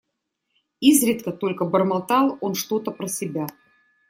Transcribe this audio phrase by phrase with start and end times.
[0.81, 3.45] Изредка только бормотал он что-то про себя.